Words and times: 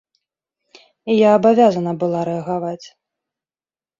І 0.77 1.11
я 1.17 1.29
абавязана 1.39 1.93
была 2.03 2.19
рэагаваць. 2.29 2.87